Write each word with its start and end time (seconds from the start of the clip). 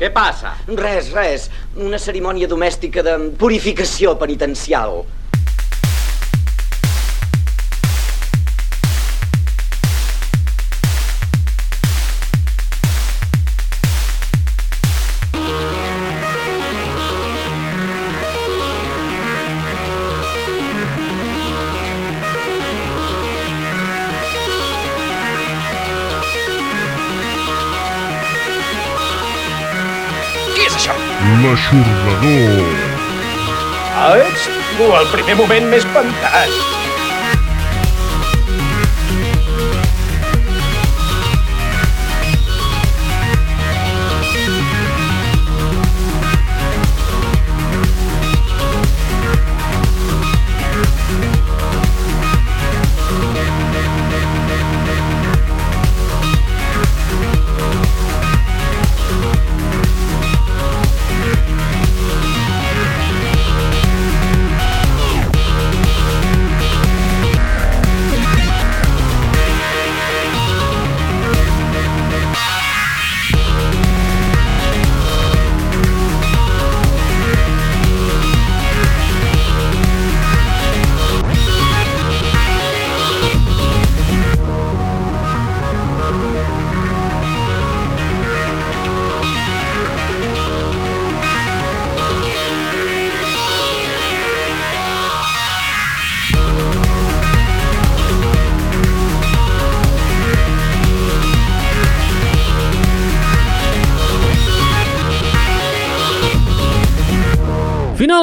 Què 0.00 0.08
passa? 0.08 0.54
Res, 0.78 1.10
res. 1.12 1.42
Una 1.76 1.98
cerimònia 2.00 2.48
domèstica 2.48 3.02
de 3.04 3.18
purificació 3.36 4.14
penitencial. 4.22 5.02
L'aixordador. 31.70 32.66
Ah, 33.94 34.16
ets 34.18 34.48
tu, 34.74 34.90
el 34.90 35.06
primer 35.14 35.38
moment 35.38 35.70
més 35.70 35.86
fantàstic. 35.94 36.79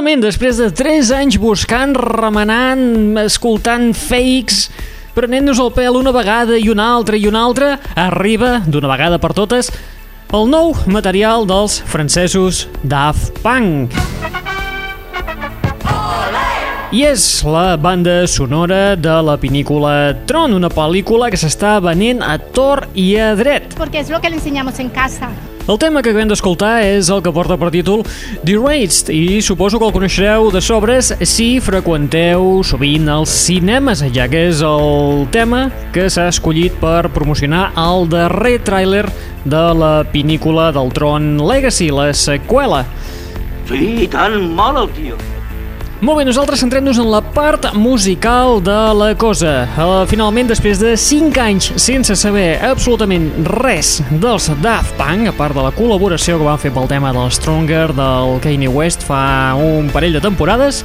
Finalment, 0.07 0.23
després 0.23 0.55
de 0.55 0.69
3 0.71 1.09
anys 1.17 1.35
buscant, 1.35 1.91
remenant, 1.99 3.17
escoltant 3.19 3.89
fakes, 3.91 4.69
prenent-nos 5.11 5.59
el 5.59 5.73
pèl 5.75 5.97
una 5.99 6.13
vegada 6.15 6.55
i 6.55 6.69
una 6.71 6.85
altra 6.95 7.19
i 7.19 7.25
una 7.27 7.41
altra, 7.43 7.73
arriba, 7.91 8.61
d'una 8.63 8.87
vegada 8.87 9.17
per 9.19 9.33
totes, 9.35 9.67
el 10.31 10.47
nou 10.47 10.71
material 10.87 11.43
dels 11.49 11.75
francesos 11.91 12.69
Daft 12.87 13.41
Punk. 13.43 13.99
I 16.95 17.03
és 17.09 17.27
la 17.43 17.75
banda 17.75 18.21
sonora 18.31 18.95
de 18.95 19.19
la 19.27 19.35
pinícula 19.35 20.15
Tron, 20.23 20.55
una 20.55 20.71
pel·lícula 20.71 21.27
que 21.27 21.43
s'està 21.43 21.81
venent 21.83 22.23
a 22.23 22.39
tor 22.39 22.85
i 22.95 23.09
a 23.19 23.33
dret. 23.35 23.75
Porque 23.75 23.99
es 23.99 24.07
lo 24.07 24.23
que 24.23 24.31
le 24.31 24.39
enseñamos 24.39 24.79
en 24.79 24.87
casa. 24.87 25.35
El 25.67 25.75
tema 25.75 25.99
que 25.99 26.13
acabem 26.13 26.29
d'escoltar 26.31 26.77
és 26.87 27.09
el 27.11 27.19
que 27.19 27.31
porta 27.35 27.57
per 27.59 27.67
títol 27.73 28.05
Deraged 28.47 29.09
i 29.11 29.41
suposo 29.43 29.81
que 29.81 29.89
el 29.89 29.91
coneixereu 29.91 30.47
de 30.53 30.61
sobres 30.63 31.09
si 31.27 31.47
freqüenteu 31.59 32.61
sovint 32.63 33.09
els 33.11 33.33
cinemes, 33.43 34.05
ja 34.15 34.29
que 34.31 34.45
és 34.47 34.63
el 34.63 35.27
tema 35.35 35.65
que 35.91 36.07
s'ha 36.07 36.29
escollit 36.31 36.79
per 36.79 37.09
promocionar 37.11 37.73
el 37.83 38.07
darrer 38.07 38.61
tràiler 38.63 39.09
de 39.43 39.65
la 39.75 39.95
pinícula 40.07 40.71
del 40.71 40.93
Tron 40.95 41.33
Legacy, 41.43 41.91
la 41.91 42.13
seqüela. 42.15 42.85
Sí, 43.67 44.07
i 44.07 44.07
tant, 44.07 44.39
mal 44.55 44.85
el 44.85 44.95
tio. 44.95 45.19
Molt 45.97 46.19
bé, 46.19 46.27
nosaltres 46.27 46.59
centrem-nos 46.61 46.99
en 47.01 47.07
la 47.09 47.23
part 47.33 47.71
musical 47.73 48.59
de 48.61 48.75
la 48.93 49.07
cosa. 49.17 49.63
Uh, 49.73 50.03
finalment, 50.05 50.45
després 50.45 50.77
de 50.77 50.91
5 50.93 51.41
anys 51.41 51.71
sense 51.81 52.13
saber 52.21 52.59
absolutament 52.61 53.25
res 53.49 53.95
dels 54.11 54.45
Daft 54.61 54.93
Punk, 54.99 55.25
a 55.31 55.33
part 55.33 55.57
de 55.57 55.63
la 55.65 55.71
col·laboració 55.73 56.37
que 56.37 56.45
van 56.45 56.61
fer 56.61 56.69
pel 56.75 56.85
tema 56.91 57.15
del 57.17 57.33
Stronger 57.33 57.87
del 57.97 58.37
Kanye 58.45 58.69
West 58.69 59.07
fa 59.09 59.55
un 59.57 59.89
parell 59.89 60.13
de 60.19 60.21
temporades, 60.21 60.83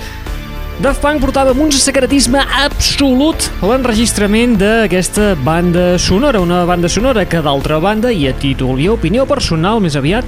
Daft 0.81 1.05
Punk 1.05 1.21
portava 1.21 1.53
amb 1.53 1.61
un 1.67 1.77
secretisme 1.77 2.41
absolut 2.65 3.51
l'enregistrament 3.61 4.57
d'aquesta 4.65 5.35
banda 5.45 5.99
sonora, 6.01 6.41
una 6.41 6.65
banda 6.65 6.89
sonora 6.89 7.29
que 7.29 7.45
d'altra 7.45 7.85
banda, 7.85 8.17
i 8.17 8.31
a 8.33 8.33
títol 8.33 8.81
i 8.81 8.89
a 8.89 8.97
opinió 8.97 9.29
personal 9.29 9.85
més 9.85 10.01
aviat, 10.01 10.25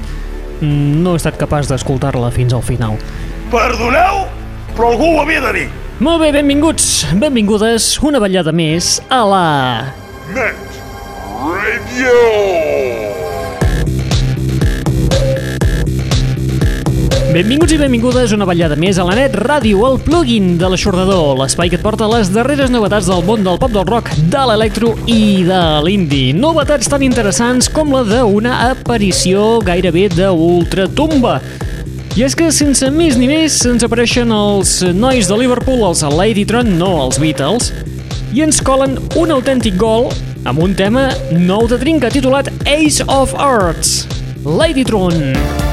no 0.61 1.17
he 1.17 1.25
estat 1.25 1.41
capaç 1.41 1.73
d'escoltar-la 1.73 2.29
fins 2.37 2.53
al 2.53 2.69
final. 2.69 3.01
Perdoneu, 3.49 4.27
però 4.75 4.93
algú 4.93 5.15
ho 5.15 5.23
havia 5.23 5.41
de 5.47 5.53
dir. 5.59 5.67
Molt 6.05 6.21
bé, 6.25 6.33
benvinguts, 6.35 7.07
benvingudes, 7.21 7.95
una 8.03 8.21
ballada 8.23 8.53
més 8.53 8.99
a 9.09 9.23
la... 9.31 9.45
Net 10.35 10.81
Radio. 11.45 12.19
Benvinguts 17.35 17.73
i 17.75 17.77
benvingudes 17.81 18.31
una 18.31 18.47
ballada 18.47 18.77
més 18.79 18.95
a 18.95 19.05
la 19.09 19.17
net 19.19 19.35
ràdio, 19.35 19.81
el 19.89 19.97
plugin 20.07 20.53
de 20.61 20.69
l'aixordador, 20.71 21.33
l'espai 21.41 21.67
que 21.73 21.81
et 21.81 21.83
porta 21.83 22.07
les 22.07 22.31
darreres 22.31 22.71
novetats 22.71 23.09
del 23.11 23.25
món 23.27 23.43
del 23.43 23.59
pop 23.59 23.75
del 23.75 23.89
rock, 23.89 24.13
de 24.31 24.45
l'electro 24.47 24.93
i 25.11 25.43
de 25.49 25.63
l'indie. 25.83 26.31
Novetats 26.39 26.87
tan 26.93 27.03
interessants 27.03 27.67
com 27.75 27.91
la 27.91 28.05
d'una 28.07 28.61
aparició 28.69 29.59
gairebé 29.67 30.07
d'ultratumba. 30.15 31.41
I 32.15 32.23
és 32.23 32.35
que 32.39 32.47
sense 32.55 32.87
més 32.95 33.17
ni 33.19 33.27
més 33.27 33.57
ens 33.67 33.83
apareixen 33.83 34.31
els 34.31 34.77
nois 34.95 35.27
de 35.27 35.39
Liverpool, 35.41 35.83
els 35.89 36.05
Ladytron, 36.07 36.71
no 36.79 36.93
els 37.09 37.19
Beatles, 37.19 37.73
i 38.31 38.45
ens 38.47 38.63
colen 38.63 38.95
un 39.19 39.35
autèntic 39.35 39.75
gol 39.81 40.13
amb 40.47 40.63
un 40.63 40.79
tema 40.79 41.09
nou 41.35 41.67
de 41.67 41.81
trinca 41.83 42.15
titulat 42.15 42.55
Ace 42.71 43.03
of 43.11 43.35
Hearts. 43.35 44.05
Ladytron. 44.47 45.33
Ace 45.35 45.64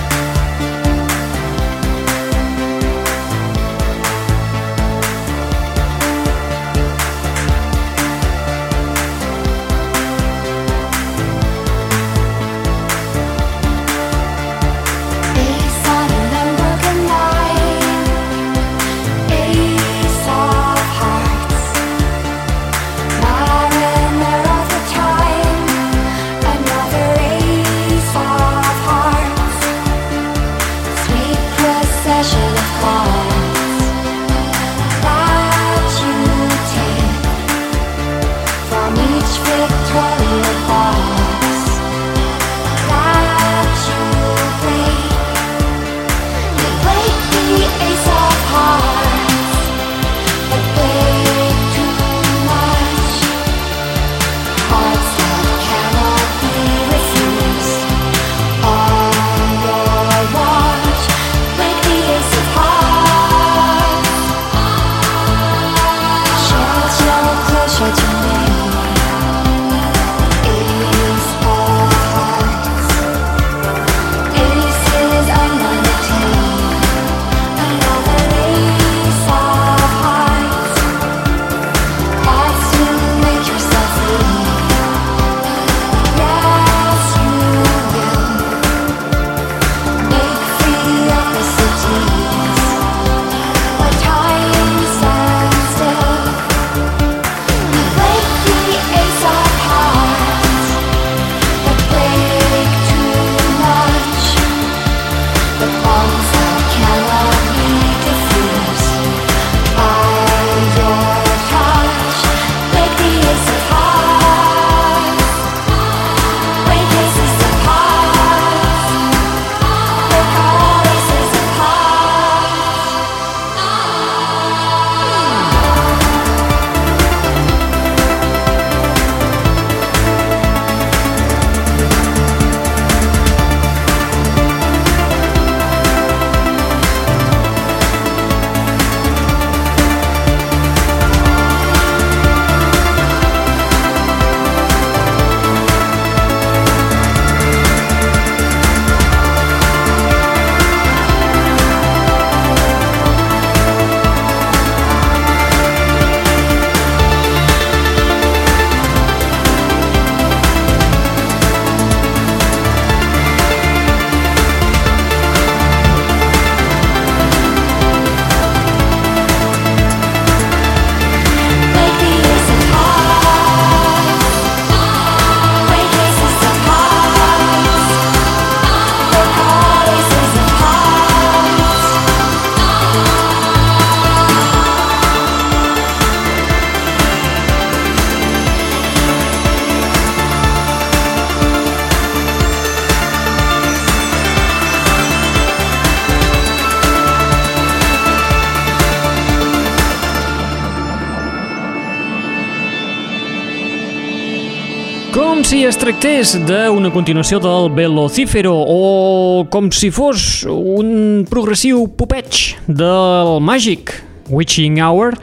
si 205.52 205.66
es 205.68 205.76
tractés 205.76 206.30
d'una 206.48 206.88
continuació 206.96 207.36
del 207.44 207.66
Velocífero 207.76 208.54
o 208.56 209.42
com 209.52 209.66
si 209.76 209.90
fos 209.92 210.46
un 210.48 211.26
progressiu 211.28 211.82
popeig 212.00 212.54
del 212.70 213.32
Magic 213.44 213.92
Witching 214.32 214.80
Hour, 214.80 215.18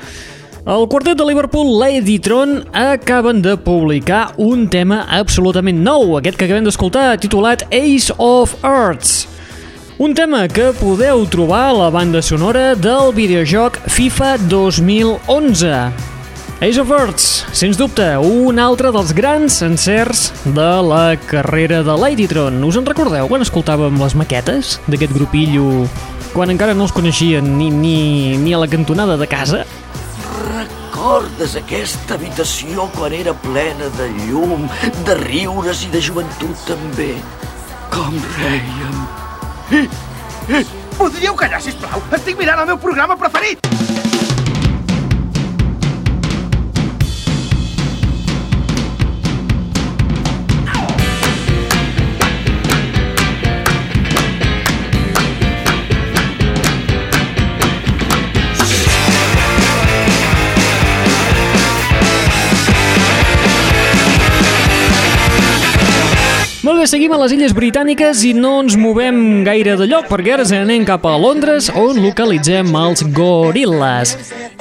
el 0.68 0.84
quartet 0.92 1.16
de 1.16 1.24
Liverpool, 1.24 1.70
Lady 1.80 2.18
Tron, 2.20 2.58
acaben 2.76 3.40
de 3.40 3.56
publicar 3.56 4.34
un 4.36 4.66
tema 4.68 5.06
absolutament 5.08 5.80
nou, 5.80 6.18
aquest 6.18 6.36
que 6.36 6.44
acabem 6.44 6.68
d'escoltar, 6.68 7.06
titulat 7.24 7.64
Ace 7.72 8.12
of 8.18 8.52
Earths. 8.60 9.24
Un 9.96 10.12
tema 10.12 10.44
que 10.44 10.74
podeu 10.76 11.24
trobar 11.32 11.70
a 11.70 11.78
la 11.86 11.88
banda 11.94 12.20
sonora 12.20 12.74
del 12.76 13.16
videojoc 13.16 13.80
FIFA 13.88 14.36
2011. 14.44 16.17
Ace 16.60 16.80
of 16.80 16.90
Earths, 16.90 17.46
sens 17.54 17.76
dubte, 17.78 18.02
un 18.18 18.58
altre 18.58 18.90
dels 18.90 19.12
grans 19.14 19.60
encerts 19.62 20.32
de 20.42 20.70
la 20.82 21.14
carrera 21.14 21.84
de 21.86 21.94
Ladytron. 21.94 22.56
Us 22.66 22.74
en 22.74 22.88
recordeu 22.88 23.28
quan 23.30 23.44
escoltàvem 23.44 23.94
les 24.02 24.16
maquetes 24.18 24.72
d'aquest 24.90 25.14
grupillo 25.14 25.86
quan 26.32 26.50
encara 26.50 26.74
no 26.74 26.88
els 26.88 26.94
coneixien 26.96 27.46
ni, 27.60 27.68
ni, 27.70 28.34
ni 28.42 28.56
a 28.56 28.58
la 28.58 28.66
cantonada 28.66 29.14
de 29.20 29.28
casa? 29.30 29.62
Recordes 30.48 31.54
aquesta 31.60 32.18
habitació 32.18 32.88
quan 32.96 33.14
era 33.14 33.36
plena 33.46 33.86
de 33.94 34.10
llum, 34.24 34.66
de 35.06 35.14
riures 35.22 35.84
i 35.86 35.92
de 35.94 36.02
joventut 36.02 36.66
també? 36.66 37.12
Com 37.94 38.18
reiem. 38.34 39.86
Podríeu 40.98 41.38
callar, 41.38 41.62
sisplau? 41.62 42.02
Estic 42.18 42.34
mirant 42.42 42.66
el 42.66 42.72
meu 42.74 42.82
programa 42.82 43.14
preferit! 43.14 43.62
Seguim 66.88 67.12
a 67.12 67.18
les 67.20 67.34
Illes 67.36 67.52
Britàniques 67.52 68.22
i 68.24 68.30
no 68.32 68.54
ens 68.62 68.76
movem 68.80 69.42
gaire 69.44 69.74
de 69.76 69.88
lloc 69.90 70.08
perquè 70.08 70.38
ara 70.38 70.46
anem 70.56 70.86
cap 70.88 71.04
a 71.04 71.16
Londres 71.20 71.68
on 71.76 72.00
localitzem 72.00 72.72
els 72.80 73.04
Gorillaz. 73.12 74.16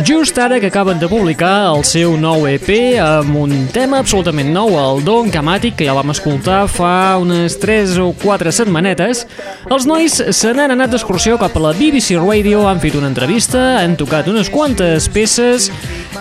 Just 0.06 0.38
ara 0.38 0.60
que 0.60 0.68
acaben 0.68 1.00
de 1.00 1.08
publicar 1.10 1.74
el 1.74 1.84
seu 1.84 2.14
nou 2.22 2.46
EP 2.48 2.68
amb 3.02 3.34
un 3.42 3.54
tema 3.74 3.98
absolutament 3.98 4.52
nou, 4.54 4.76
el 4.78 5.02
Don 5.04 5.32
Camàtic, 5.34 5.74
que 5.80 5.88
ja 5.88 5.96
vam 5.98 6.14
escoltar 6.14 6.68
fa 6.70 7.18
unes 7.18 7.58
3 7.58 7.96
o 8.06 8.12
4 8.22 8.54
setmanetes, 8.54 9.26
els 9.66 9.88
nois 9.90 10.14
se 10.14 10.54
n'han 10.54 10.76
anat 10.76 10.94
d'excursió 10.94 11.40
cap 11.42 11.58
a 11.58 11.64
la 11.66 11.74
BBC 11.76 12.20
Radio, 12.22 12.68
han 12.70 12.82
fet 12.84 12.96
una 13.00 13.10
entrevista, 13.10 13.82
han 13.82 13.98
tocat 13.98 14.30
unes 14.30 14.52
quantes 14.54 15.10
peces 15.10 15.72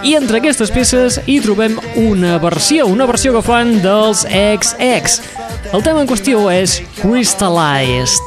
i 0.02 0.16
entre 0.16 0.40
aquestes 0.40 0.72
peces 0.72 1.20
hi 1.26 1.36
trobem 1.44 1.76
una 2.00 2.38
versió, 2.42 2.88
una 2.88 3.06
versió 3.06 3.36
que 3.36 3.44
fan 3.44 3.76
dels 3.84 4.24
XX. 4.24 5.20
El 5.76 5.84
tema 5.84 6.00
en 6.00 6.08
qüestió 6.08 6.48
és 6.54 6.80
Crystallized. 7.02 8.25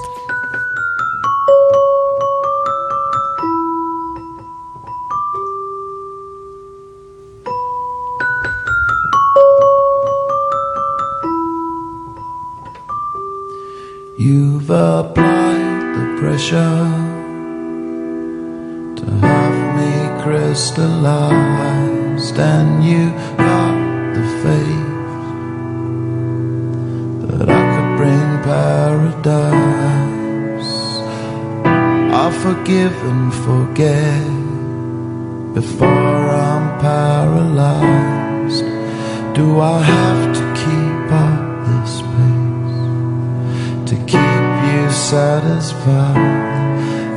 satisfied. 45.40 46.18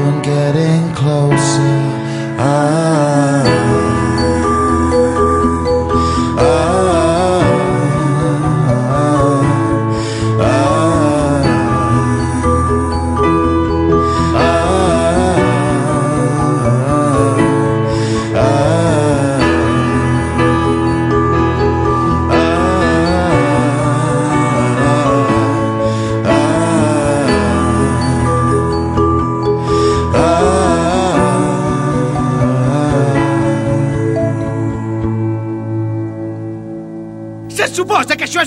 Just 0.08 0.24
keep 0.24 0.24
on 0.24 0.24
getting 0.24 0.94
closer. 0.96 1.87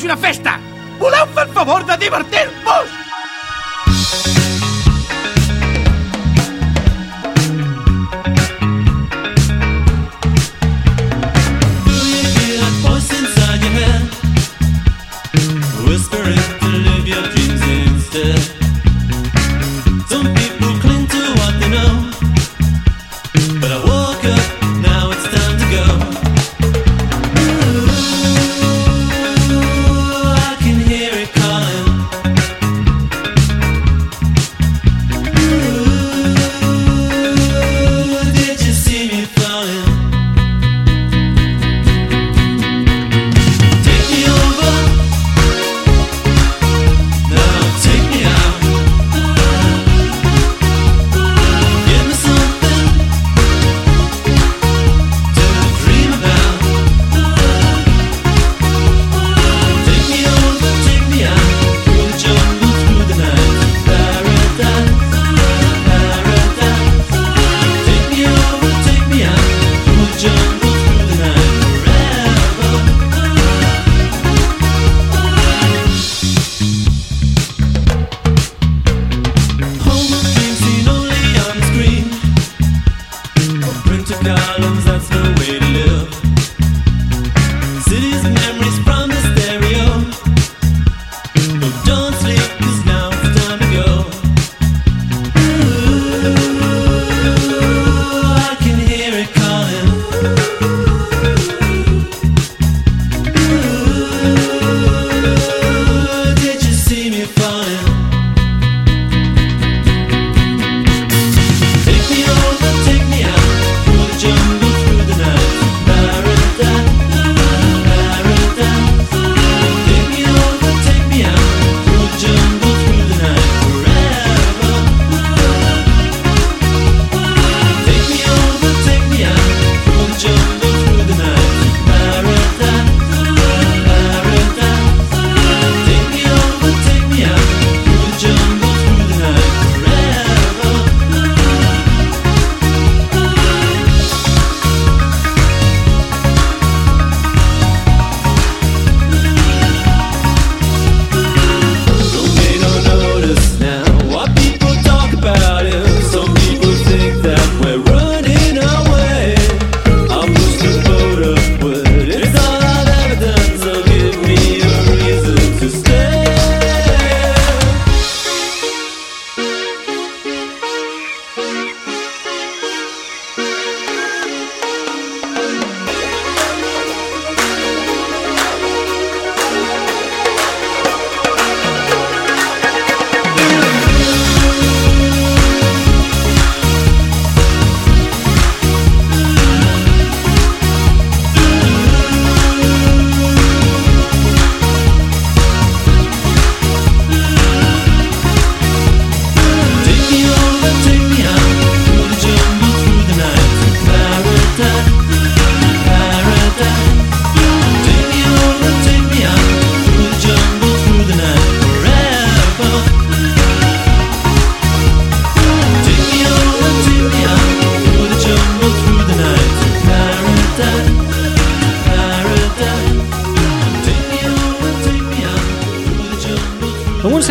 És 0.01 0.07
una 0.07 0.17
festa! 0.17 0.55
Voleu 1.01 1.27
fer 1.37 1.45
el 1.45 1.53
favor 1.59 1.85
de 1.85 1.99
divertir-vos! 2.01 4.40
that's 84.85 85.09
the 85.09 85.23
way 85.39 85.59
to 85.59 85.69
live. 85.79 86.09
Cities 87.85 88.25
and 88.25 88.35
memories. 88.35 88.70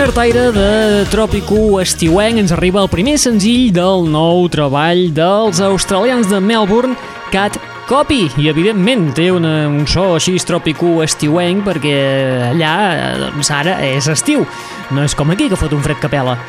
Amb 0.09 0.17
un 0.17 0.23
cert 0.23 0.33
aire 0.33 0.51
de 0.55 1.01
tròpico 1.11 1.57
estiuenc 1.83 2.39
ens 2.41 2.49
arriba 2.55 2.79
el 2.81 2.87
primer 2.89 3.19
senzill 3.21 3.67
del 3.69 4.07
nou 4.09 4.47
treball 4.49 5.11
dels 5.13 5.59
australians 5.61 6.25
de 6.31 6.39
Melbourne, 6.41 6.95
Cat 7.29 7.59
Copy, 7.85 8.23
i 8.41 8.49
evidentment 8.49 9.11
té 9.13 9.27
una, 9.29 9.67
un 9.69 9.85
so 9.85 10.15
així 10.15 10.33
tròpico 10.41 11.03
estiuenc 11.05 11.61
perquè 11.67 11.93
allà, 12.47 12.73
doncs 13.27 13.53
ara 13.53 13.77
és 13.85 14.09
estiu, 14.09 14.49
no 14.89 15.05
és 15.05 15.13
com 15.13 15.29
aquí 15.29 15.45
que 15.45 15.61
fot 15.61 15.77
un 15.77 15.85
fred 15.85 16.01
capela. 16.01 16.39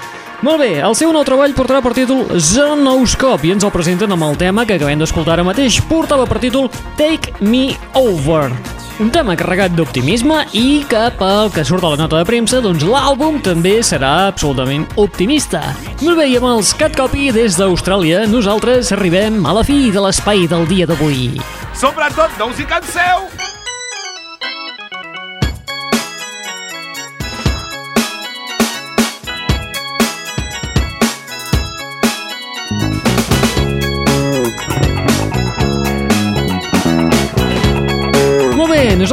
Molt 0.40 0.64
bé, 0.64 0.72
el 0.80 0.96
seu 0.96 1.12
nou 1.12 1.28
treball 1.28 1.52
portarà 1.52 1.84
per 1.84 1.92
títol 2.00 2.30
Zonoscope 2.40 3.44
i 3.44 3.52
ens 3.58 3.68
el 3.68 3.76
presenten 3.76 4.16
amb 4.16 4.30
el 4.30 4.40
tema 4.40 4.64
que 4.64 4.80
acabem 4.80 5.04
d'escoltar 5.04 5.36
ara 5.36 5.44
mateix. 5.44 5.82
Portava 5.84 6.24
per 6.24 6.40
títol 6.40 6.72
Take 6.96 7.36
Me 7.44 7.74
Over. 7.92 8.79
Un 9.00 9.08
tema 9.08 9.32
carregat 9.32 9.72
d'optimisme 9.72 10.42
i 10.52 10.82
que 10.88 11.06
pel 11.16 11.48
que 11.54 11.62
surt 11.64 11.86
a 11.88 11.94
la 11.94 12.00
nota 12.02 12.18
de 12.20 12.26
premsa, 12.28 12.58
doncs 12.60 12.84
l'àlbum 12.84 13.38
també 13.40 13.78
serà 13.80 14.26
absolutament 14.28 14.84
optimista. 15.00 15.62
Molt 16.02 16.20
bé, 16.20 16.28
i 16.28 16.36
amb 16.36 16.50
els 16.50 16.74
Cat 16.76 16.98
Copy 17.00 17.30
des 17.32 17.56
d'Austràlia, 17.56 18.26
nosaltres 18.28 18.92
arribem 18.92 19.40
a 19.48 19.56
la 19.56 19.64
fi 19.64 19.86
de 19.94 20.04
l'espai 20.04 20.44
del 20.52 20.68
dia 20.68 20.90
d'avui. 20.90 21.30
Sobretot, 21.72 22.36
no 22.36 22.52
us 22.52 22.60
hi 22.60 22.68
canseu! 22.68 23.49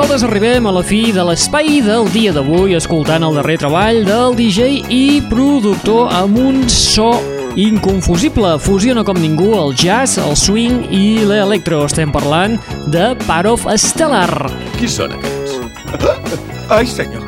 Nosaltres 0.08 0.30
arribem 0.30 0.68
a 0.70 0.72
la 0.72 0.82
fi 0.88 1.10
de 1.12 1.24
l'espai 1.28 1.82
del 1.84 2.06
dia 2.14 2.32
d'avui 2.32 2.78
escoltant 2.78 3.26
el 3.28 3.34
darrer 3.36 3.58
treball 3.60 4.06
del 4.08 4.38
DJ 4.38 4.86
i 4.88 5.20
productor 5.28 6.14
amb 6.16 6.38
un 6.40 6.62
so 6.72 7.10
inconfusible. 7.60 8.54
Fusiona 8.64 9.04
com 9.04 9.20
ningú 9.20 9.50
el 9.60 9.76
jazz, 9.76 10.16
el 10.24 10.38
swing 10.40 10.88
i 10.96 11.26
l'electro. 11.28 11.82
Estem 11.92 12.14
parlant 12.16 12.56
de 12.88 13.10
Part 13.26 13.52
of 13.52 13.68
Stellar. 13.76 14.48
Qui 14.78 14.88
són 14.88 15.12
aquests? 15.18 15.60
Ai, 16.72 16.88
senyor. 16.88 17.28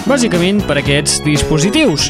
bàsicament 0.09 0.65
per 0.67 0.81
aquests 0.81 1.21
dispositius. 1.23 2.09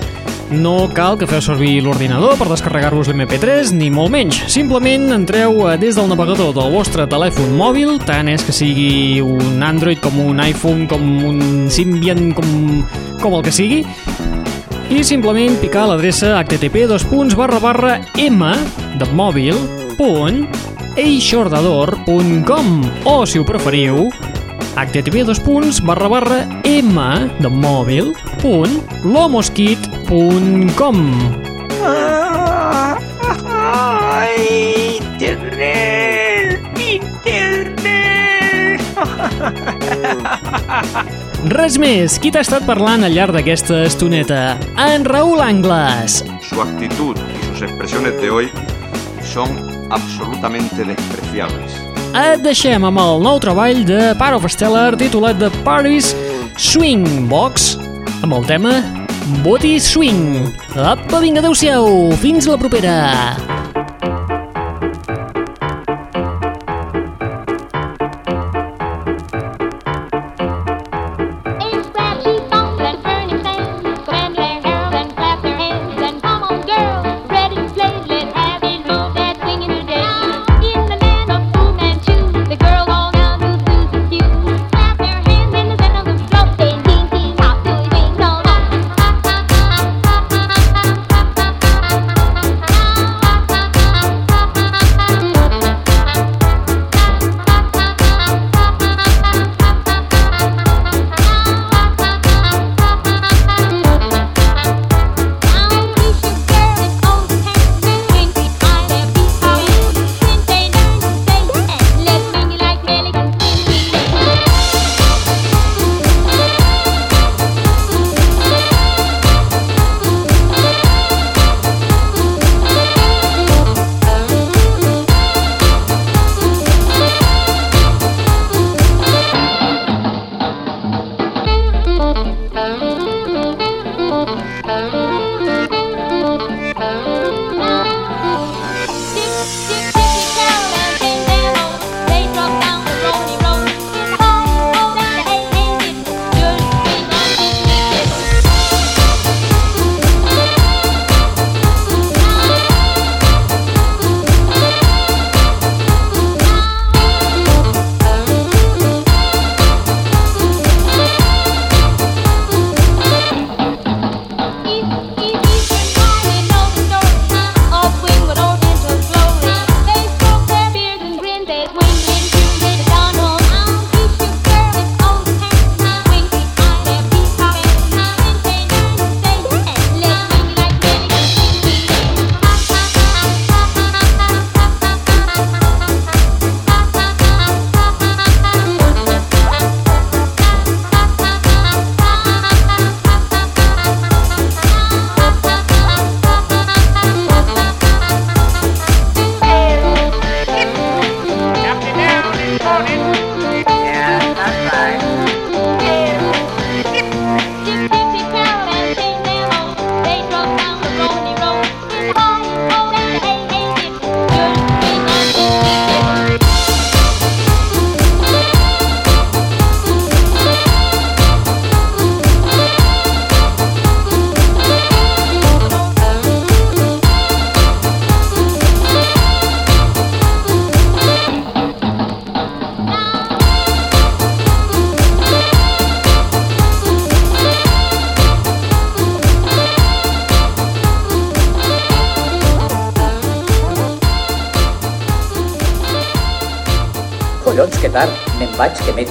No 0.48 0.86
cal 0.96 1.18
que 1.20 1.28
feu 1.28 1.42
servir 1.44 1.82
l'ordinador 1.84 2.38
per 2.40 2.46
descarregar-vos 2.48 3.10
l'MP3, 3.12 3.74
ni 3.76 3.90
molt 3.92 4.14
menys. 4.14 4.38
Simplement 4.48 5.12
entreu 5.12 5.66
des 5.76 5.98
del 5.98 6.08
navegador 6.08 6.54
del 6.56 6.72
vostre 6.72 7.04
telèfon 7.04 7.52
mòbil, 7.58 7.98
tant 8.08 8.32
és 8.32 8.46
que 8.46 8.56
sigui 8.56 9.20
un 9.20 9.60
Android 9.60 10.00
com 10.00 10.16
un 10.24 10.40
iPhone, 10.40 10.88
com 10.88 11.04
un 11.28 11.68
Symbian, 11.68 12.30
com, 12.32 12.80
com 13.20 13.36
el 13.36 13.44
que 13.44 13.52
sigui, 13.52 13.82
i 14.88 15.04
simplement 15.04 15.60
picar 15.60 15.84
l'adreça 15.90 16.32
http 16.40 16.88
m 18.24 18.56
de 18.96 19.12
mòbil 19.12 19.60
punt 19.98 20.46
eixordador.com 20.98 22.68
o, 23.06 23.26
si 23.26 23.38
ho 23.38 23.44
preferiu, 23.46 24.10
http 24.74 25.24
dos 25.26 25.38
punts 25.42 25.78
barra 25.82 26.08
barra 26.10 26.40
m 26.66 26.98
de 27.38 27.50
mòbil 27.50 28.12
punt 28.42 28.74
lomosquit.com 29.06 30.98
internet! 35.18 36.60
Internet! 36.78 37.78
Res 41.48 41.78
més, 41.78 42.18
qui 42.18 42.30
t'ha 42.34 42.42
estat 42.42 42.66
parlant 42.66 43.06
al 43.06 43.14
llarg 43.14 43.32
d'aquesta 43.38 43.84
estoneta? 43.86 44.58
En 44.88 45.06
Raül 45.06 45.40
Angles. 45.42 46.24
Su 46.42 46.62
actitud 46.62 47.16
y 47.16 47.46
sus 47.46 47.62
expresiones 47.62 48.20
de 48.20 48.30
hoy 48.30 48.50
son 49.22 49.77
absolutamente 49.90 50.84
despreciables. 50.84 51.78
Et 52.16 52.40
deixem 52.42 52.84
amb 52.88 53.00
el 53.02 53.22
nou 53.24 53.40
treball 53.42 53.84
de 53.88 54.14
Part 54.20 54.38
of 54.38 54.48
Stellar 54.50 54.96
titulat 55.00 55.38
The 55.40 55.50
Paris 55.66 56.14
Swing 56.58 57.28
Box 57.28 57.76
amb 58.22 58.34
el 58.34 58.48
tema 58.48 58.78
Body 59.44 59.76
Swing. 59.80 60.48
Apa, 60.74 61.20
vinga, 61.20 61.44
adeu-siau, 61.44 62.10
fins 62.22 62.48
la 62.48 62.58
propera. 62.60 63.57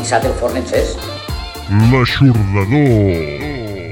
Dissat 0.07 0.23
el 0.23 0.35
forn 0.39 0.55
encès. 0.55 0.93
L'aixordador. 1.91 3.91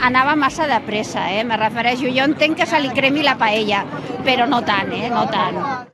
Anava 0.00 0.32
massa 0.34 0.64
de 0.66 0.80
pressa, 0.86 1.26
eh? 1.28 1.44
Me 1.44 1.58
refereixo. 1.60 2.08
Jo 2.08 2.24
entenc 2.24 2.56
que 2.56 2.66
se 2.66 2.80
li 2.80 2.88
cremi 2.96 3.20
la 3.20 3.36
paella, 3.36 3.84
però 4.24 4.48
no 4.48 4.62
tant, 4.64 4.96
eh? 4.96 5.12
No 5.12 5.26
tant. 5.28 5.91